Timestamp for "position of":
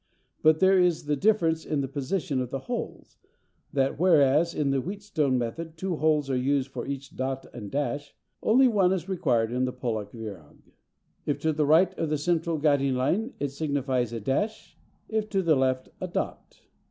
1.87-2.49